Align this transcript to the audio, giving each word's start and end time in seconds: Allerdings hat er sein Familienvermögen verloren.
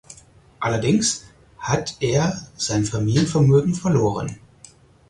Allerdings 0.59 1.25
hat 1.59 1.97
er 2.01 2.47
sein 2.55 2.85
Familienvermögen 2.85 3.75
verloren. 3.75 4.39